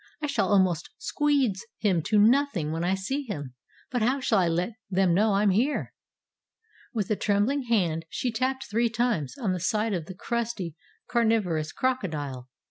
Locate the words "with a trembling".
6.91-7.65